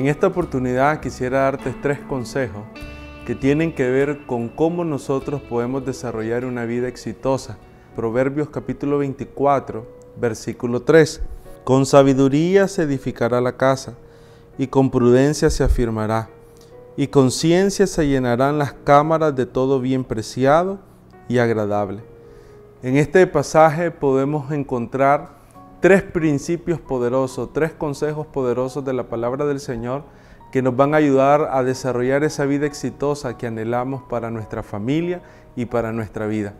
En 0.00 0.06
esta 0.06 0.28
oportunidad 0.28 0.98
quisiera 1.00 1.40
darte 1.40 1.74
tres 1.82 1.98
consejos 2.00 2.62
que 3.26 3.34
tienen 3.34 3.74
que 3.74 3.86
ver 3.90 4.24
con 4.24 4.48
cómo 4.48 4.82
nosotros 4.82 5.42
podemos 5.42 5.84
desarrollar 5.84 6.46
una 6.46 6.64
vida 6.64 6.88
exitosa. 6.88 7.58
Proverbios 7.94 8.48
capítulo 8.48 8.96
24, 8.96 9.86
versículo 10.18 10.80
3. 10.84 11.20
Con 11.64 11.84
sabiduría 11.84 12.66
se 12.66 12.84
edificará 12.84 13.42
la 13.42 13.58
casa 13.58 13.92
y 14.56 14.68
con 14.68 14.90
prudencia 14.90 15.50
se 15.50 15.64
afirmará 15.64 16.30
y 16.96 17.08
con 17.08 17.30
ciencia 17.30 17.86
se 17.86 18.08
llenarán 18.08 18.56
las 18.56 18.72
cámaras 18.72 19.36
de 19.36 19.44
todo 19.44 19.80
bien 19.80 20.04
preciado 20.04 20.78
y 21.28 21.36
agradable. 21.36 22.02
En 22.82 22.96
este 22.96 23.26
pasaje 23.26 23.90
podemos 23.90 24.50
encontrar 24.50 25.39
tres 25.80 26.02
principios 26.02 26.80
poderosos, 26.80 27.52
tres 27.52 27.72
consejos 27.72 28.26
poderosos 28.26 28.84
de 28.84 28.92
la 28.92 29.08
palabra 29.08 29.46
del 29.46 29.60
Señor 29.60 30.04
que 30.52 30.62
nos 30.62 30.76
van 30.76 30.94
a 30.94 30.98
ayudar 30.98 31.48
a 31.52 31.62
desarrollar 31.62 32.24
esa 32.24 32.44
vida 32.44 32.66
exitosa 32.66 33.38
que 33.38 33.46
anhelamos 33.46 34.02
para 34.02 34.30
nuestra 34.30 34.62
familia 34.62 35.22
y 35.56 35.66
para 35.66 35.92
nuestra 35.92 36.26
vida. 36.26 36.54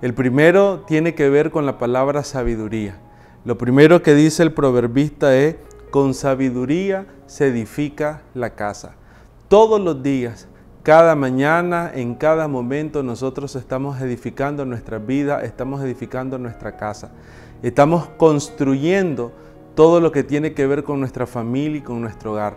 El 0.00 0.14
primero 0.14 0.84
tiene 0.86 1.14
que 1.14 1.28
ver 1.28 1.50
con 1.50 1.66
la 1.66 1.78
palabra 1.78 2.24
sabiduría. 2.24 2.98
Lo 3.44 3.58
primero 3.58 4.02
que 4.02 4.14
dice 4.14 4.42
el 4.42 4.52
proverbista 4.52 5.36
es, 5.36 5.56
con 5.90 6.14
sabiduría 6.14 7.06
se 7.26 7.48
edifica 7.48 8.22
la 8.34 8.54
casa. 8.54 8.94
Todos 9.48 9.80
los 9.80 10.02
días, 10.02 10.48
cada 10.82 11.14
mañana, 11.14 11.92
en 11.94 12.14
cada 12.16 12.48
momento, 12.48 13.04
nosotros 13.04 13.54
estamos 13.54 14.00
edificando 14.00 14.64
nuestra 14.64 14.98
vida, 14.98 15.42
estamos 15.44 15.80
edificando 15.80 16.38
nuestra 16.38 16.76
casa. 16.76 17.12
Estamos 17.62 18.08
construyendo 18.16 19.32
todo 19.76 20.00
lo 20.00 20.10
que 20.10 20.24
tiene 20.24 20.54
que 20.54 20.66
ver 20.66 20.82
con 20.82 20.98
nuestra 20.98 21.26
familia 21.26 21.78
y 21.78 21.82
con 21.82 22.00
nuestro 22.00 22.32
hogar. 22.32 22.56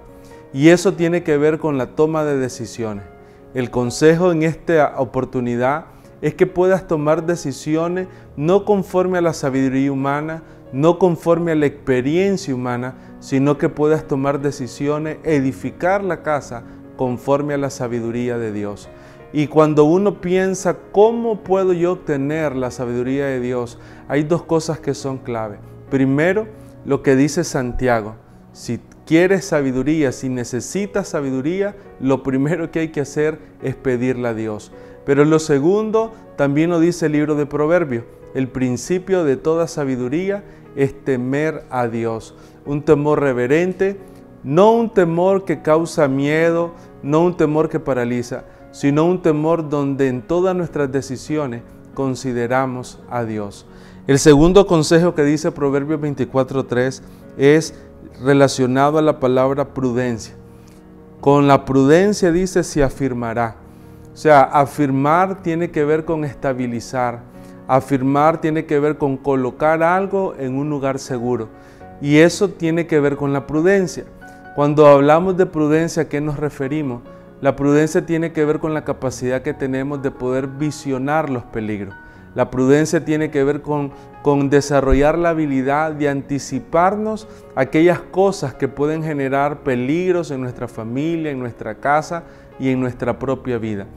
Y 0.53 0.69
eso 0.69 0.93
tiene 0.93 1.21
que 1.21 1.37
ver 1.37 1.59
con 1.59 1.77
la 1.77 1.95
toma 1.95 2.23
de 2.23 2.37
decisiones. 2.37 3.05
El 3.53 3.69
consejo 3.69 4.31
en 4.31 4.41
esta 4.41 4.95
oportunidad 4.97 5.85
es 6.21 6.33
que 6.33 6.47
puedas 6.47 6.87
tomar 6.87 7.27
decisiones 7.27 8.07
no 8.35 8.65
conforme 8.65 9.19
a 9.19 9.21
la 9.21 9.33
sabiduría 9.33 9.91
humana, 9.91 10.41
no 10.73 10.97
conforme 10.97 11.51
a 11.51 11.55
la 11.55 11.67
experiencia 11.67 12.55
humana, 12.55 12.95
sino 13.19 13.59
que 13.59 13.69
puedas 13.69 14.07
tomar 14.07 14.41
decisiones, 14.41 15.19
edificar 15.23 16.03
la 16.03 16.23
casa 16.23 16.63
conforme 16.95 17.53
a 17.53 17.57
la 17.57 17.69
sabiduría 17.69 18.37
de 18.37 18.51
Dios. 18.51 18.89
Y 19.33 19.47
cuando 19.47 19.83
uno 19.83 20.21
piensa, 20.21 20.77
¿cómo 20.91 21.43
puedo 21.43 21.73
yo 21.73 21.93
obtener 21.93 22.55
la 22.55 22.71
sabiduría 22.71 23.25
de 23.25 23.41
Dios? 23.41 23.77
Hay 24.07 24.23
dos 24.23 24.43
cosas 24.43 24.79
que 24.79 24.93
son 24.93 25.17
clave. 25.17 25.57
Primero, 25.89 26.47
lo 26.85 27.03
que 27.03 27.15
dice 27.15 27.43
Santiago. 27.43 28.15
Si 28.53 28.79
quieres 29.05 29.45
sabiduría, 29.45 30.11
si 30.11 30.29
necesitas 30.29 31.09
sabiduría, 31.09 31.75
lo 31.99 32.23
primero 32.23 32.71
que 32.71 32.79
hay 32.79 32.87
que 32.89 33.01
hacer 33.01 33.39
es 33.61 33.75
pedirle 33.75 34.29
a 34.29 34.33
Dios. 34.33 34.71
Pero 35.05 35.25
lo 35.25 35.39
segundo, 35.39 36.13
también 36.37 36.69
lo 36.69 36.79
dice 36.79 37.07
el 37.07 37.11
libro 37.11 37.35
de 37.35 37.45
Proverbios. 37.45 38.05
El 38.33 38.47
principio 38.47 39.23
de 39.23 39.37
toda 39.37 39.67
sabiduría 39.67 40.43
es 40.75 40.93
temer 41.03 41.63
a 41.69 41.87
Dios. 41.87 42.35
Un 42.65 42.83
temor 42.83 43.21
reverente, 43.21 43.97
no 44.45 44.73
un 44.73 44.91
temor 44.91 45.43
que 45.43 45.63
causa 45.63 46.07
miedo, 46.07 46.71
no 47.01 47.21
un 47.23 47.35
temor 47.35 47.67
que 47.67 47.79
paraliza, 47.79 48.43
sino 48.71 49.05
un 49.05 49.21
temor 49.21 49.67
donde 49.69 50.07
en 50.07 50.21
todas 50.21 50.55
nuestras 50.55 50.91
decisiones 50.91 51.63
consideramos 51.95 52.99
a 53.09 53.23
Dios. 53.23 53.65
El 54.05 54.19
segundo 54.19 54.67
consejo 54.67 55.15
que 55.15 55.23
dice 55.23 55.51
Proverbios 55.51 55.99
24.3 55.99 57.01
es 57.39 57.73
relacionado 58.23 58.99
a 58.99 59.01
la 59.01 59.19
palabra 59.19 59.73
prudencia. 59.73 60.35
Con 61.21 61.47
la 61.47 61.65
prudencia 61.65 62.31
dice 62.31 62.63
se 62.63 62.83
afirmará. 62.83 63.55
O 64.13 64.17
sea, 64.17 64.43
afirmar 64.43 65.41
tiene 65.41 65.71
que 65.71 65.83
ver 65.83 66.05
con 66.05 66.23
estabilizar. 66.23 67.21
Afirmar 67.67 68.39
tiene 68.41 68.65
que 68.65 68.79
ver 68.79 68.99
con 68.99 69.17
colocar 69.17 69.81
algo 69.81 70.35
en 70.37 70.55
un 70.55 70.69
lugar 70.69 70.99
seguro. 70.99 71.49
Y 71.99 72.17
eso 72.17 72.49
tiene 72.49 72.85
que 72.85 72.99
ver 72.99 73.17
con 73.17 73.33
la 73.33 73.47
prudencia. 73.47 74.05
Cuando 74.55 74.87
hablamos 74.87 75.35
de 75.35 75.47
prudencia, 75.47 76.03
¿a 76.03 76.07
qué 76.07 76.21
nos 76.21 76.37
referimos? 76.37 77.01
La 77.41 77.57
prudencia 77.57 78.05
tiene 78.05 78.31
que 78.31 78.45
ver 78.45 78.59
con 78.59 78.73
la 78.73 78.85
capacidad 78.85 79.41
que 79.41 79.53
tenemos 79.53 80.01
de 80.01 80.11
poder 80.11 80.47
visionar 80.47 81.29
los 81.29 81.43
peligros. 81.43 81.93
La 82.35 82.49
prudencia 82.49 83.03
tiene 83.03 83.31
que 83.31 83.43
ver 83.43 83.61
con, 83.61 83.91
desarrollar 84.49 85.17
la 85.17 85.31
habilidad 85.31 85.91
de 85.91 86.07
anticiparnos 86.07 87.27
aquellas 87.53 87.99
cosas 87.99 88.53
que 88.53 88.69
pueden 88.69 89.03
generar 89.03 89.59
peligros 89.63 90.31
en 90.31 90.39
nuestra 90.39 90.69
familia, 90.69 91.31
en 91.31 91.39
nuestra 91.39 91.75
casa 91.75 92.23
y 92.57 92.69
en 92.69 92.79
nuestra 92.79 93.19
propia 93.19 93.57
vida. 93.57 93.87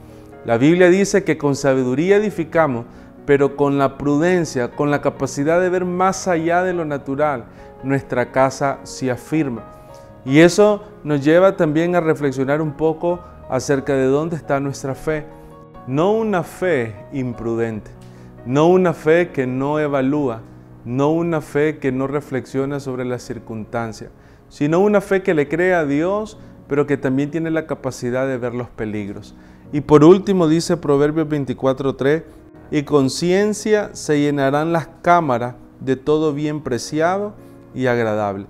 La 0.43 0.57
Biblia 0.57 0.89
dice 0.89 1.23
que 1.23 1.37
con 1.37 1.55
sabiduría 1.55 2.17
edificamos, 2.17 2.85
pero 3.25 3.55
con 3.55 3.77
la 3.77 3.97
prudencia, 3.97 4.71
con 4.71 4.91
la 4.91 4.99
capacidad 4.99 5.61
de 5.61 5.69
ver 5.69 5.85
más 5.85 6.27
allá 6.27 6.63
de 6.63 6.73
lo 6.73 6.83
natural, 6.83 7.45
nuestra 7.81 8.33
casa 8.33 8.79
se 8.83 9.09
afirma. 9.09 9.78
Y 10.25 10.39
eso 10.39 10.83
nos 11.03 11.23
lleva 11.23 11.55
también 11.55 11.95
a 11.95 12.01
reflexionar 12.01 12.61
un 12.61 12.73
poco 12.73 13.19
acerca 13.49 13.93
de 13.93 14.05
dónde 14.05 14.35
está 14.35 14.59
nuestra 14.59 14.95
fe. 14.95 15.25
No 15.87 16.11
una 16.11 16.43
fe 16.43 16.95
imprudente, 17.13 17.91
no 18.45 18.67
una 18.67 18.93
fe 18.93 19.31
que 19.31 19.47
no 19.47 19.79
evalúa, 19.79 20.41
no 20.85 21.11
una 21.11 21.41
fe 21.41 21.79
que 21.79 21.91
no 21.91 22.07
reflexiona 22.07 22.79
sobre 22.79 23.05
las 23.05 23.23
circunstancias, 23.23 24.11
sino 24.49 24.79
una 24.79 25.01
fe 25.01 25.23
que 25.23 25.33
le 25.33 25.47
cree 25.47 25.73
a 25.73 25.85
Dios, 25.85 26.37
pero 26.67 26.85
que 26.85 26.97
también 26.97 27.31
tiene 27.31 27.49
la 27.49 27.65
capacidad 27.65 28.27
de 28.27 28.37
ver 28.37 28.53
los 28.53 28.69
peligros. 28.69 29.35
Y 29.71 29.81
por 29.81 30.03
último 30.03 30.47
dice 30.47 30.77
Proverbios 30.77 31.27
24:3, 31.27 32.23
y 32.71 32.83
con 32.83 33.09
ciencia 33.09 33.89
se 33.93 34.19
llenarán 34.19 34.71
las 34.71 34.89
cámaras 35.01 35.55
de 35.79 35.95
todo 35.95 36.33
bien 36.33 36.61
preciado 36.61 37.33
y 37.73 37.87
agradable. 37.87 38.45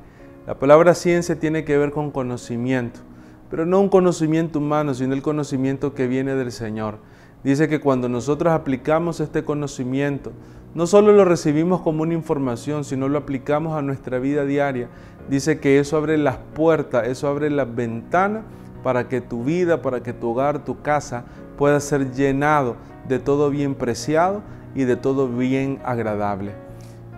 La 0.50 0.58
palabra 0.58 0.96
ciencia 0.96 1.40
tiene 1.40 1.64
que 1.64 1.78
ver 1.78 1.92
con 1.92 2.10
conocimiento, 2.10 3.02
pero 3.52 3.68
no 3.68 3.80
un 3.80 3.88
conocimiento 3.88 4.58
humano, 4.58 4.96
sino 4.96 5.14
el 5.14 5.22
conocimiento 5.22 5.94
que 5.94 6.08
viene 6.08 6.34
del 6.34 6.52
Señor. 6.52 6.98
Dice 7.44 7.68
que 7.68 7.80
cuando 7.80 8.10
nosotros 8.10 8.52
aplicamos 8.52 9.20
este 9.20 9.44
conocimiento, 9.44 10.32
no 10.74 10.88
solo 10.88 11.14
lo 11.14 11.24
recibimos 11.24 11.82
como 11.82 12.02
una 12.02 12.16
información, 12.16 12.84
sino 12.84 13.08
lo 13.08 13.20
aplicamos 13.20 13.78
a 13.78 13.84
nuestra 13.84 14.18
vida 14.18 14.44
diaria. 14.44 14.88
Dice 15.30 15.60
que 15.60 15.78
eso 15.78 15.98
abre 15.98 16.18
las 16.18 16.38
puertas, 16.56 17.08
eso 17.08 17.28
abre 17.28 17.52
las 17.52 17.76
ventanas 17.76 18.42
para 18.84 19.08
que 19.08 19.22
tu 19.22 19.44
vida, 19.44 19.84
para 19.84 20.02
que 20.02 20.14
tu 20.14 20.32
hogar, 20.32 20.66
tu 20.66 20.82
casa 20.82 21.26
pueda 21.60 21.80
ser 21.80 22.12
llenado 22.12 22.76
de 23.08 23.20
todo 23.20 23.52
bien 23.52 23.76
preciado 23.76 24.42
y 24.74 24.86
de 24.86 24.96
todo 24.96 25.28
bien 25.28 25.80
agradable. 25.86 26.69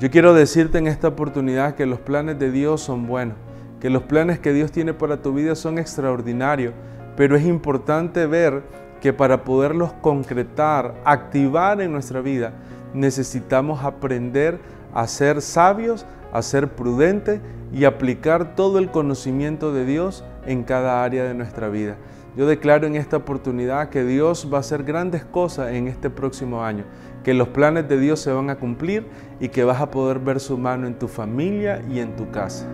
Yo 0.01 0.09
quiero 0.09 0.33
decirte 0.33 0.79
en 0.79 0.87
esta 0.87 1.09
oportunidad 1.09 1.75
que 1.75 1.85
los 1.85 1.99
planes 1.99 2.39
de 2.39 2.49
Dios 2.49 2.81
son 2.81 3.05
buenos, 3.05 3.37
que 3.79 3.91
los 3.91 4.01
planes 4.01 4.39
que 4.39 4.51
Dios 4.51 4.71
tiene 4.71 4.95
para 4.95 5.21
tu 5.21 5.31
vida 5.31 5.53
son 5.53 5.77
extraordinarios, 5.77 6.73
pero 7.15 7.35
es 7.35 7.45
importante 7.45 8.25
ver 8.25 8.63
que 8.99 9.13
para 9.13 9.43
poderlos 9.43 9.93
concretar, 10.01 10.95
activar 11.05 11.81
en 11.81 11.91
nuestra 11.91 12.19
vida, 12.19 12.53
necesitamos 12.95 13.83
aprender 13.83 14.57
a 14.91 15.05
ser 15.05 15.39
sabios, 15.39 16.07
a 16.33 16.41
ser 16.41 16.69
prudentes 16.69 17.39
y 17.71 17.83
aplicar 17.85 18.55
todo 18.55 18.79
el 18.79 18.89
conocimiento 18.89 19.71
de 19.71 19.85
Dios 19.85 20.23
en 20.47 20.63
cada 20.63 21.03
área 21.03 21.25
de 21.25 21.35
nuestra 21.35 21.69
vida. 21.69 21.97
Yo 22.35 22.47
declaro 22.47 22.87
en 22.87 22.95
esta 22.95 23.17
oportunidad 23.17 23.89
que 23.89 24.05
Dios 24.05 24.47
va 24.51 24.57
a 24.57 24.59
hacer 24.61 24.83
grandes 24.83 25.25
cosas 25.25 25.73
en 25.73 25.89
este 25.89 26.09
próximo 26.09 26.63
año, 26.63 26.85
que 27.23 27.33
los 27.33 27.49
planes 27.49 27.89
de 27.89 27.99
Dios 27.99 28.21
se 28.21 28.31
van 28.31 28.49
a 28.49 28.55
cumplir 28.55 29.05
y 29.41 29.49
que 29.49 29.65
vas 29.65 29.81
a 29.81 29.91
poder 29.91 30.19
ver 30.19 30.39
su 30.39 30.57
mano 30.57 30.87
en 30.87 30.97
tu 30.97 31.09
familia 31.09 31.83
y 31.89 31.99
en 31.99 32.15
tu 32.15 32.31
casa. 32.31 32.67